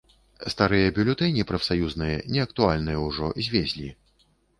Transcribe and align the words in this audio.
Старыя 0.51 0.85
бюлетэні 0.95 1.43
прафсаюзныя, 1.51 2.15
неактуальныя 2.37 3.03
ўжо, 3.05 3.29
звезлі. 3.49 3.87